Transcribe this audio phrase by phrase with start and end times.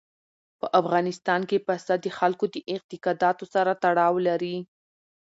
[0.59, 4.57] په افغانستان کې پسه د خلکو د اعتقاداتو سره تړاو لري.